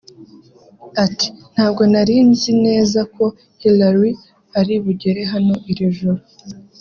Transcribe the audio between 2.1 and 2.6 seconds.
nzi